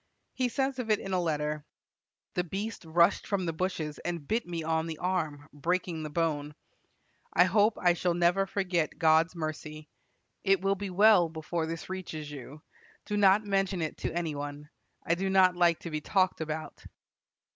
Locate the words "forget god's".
8.47-9.35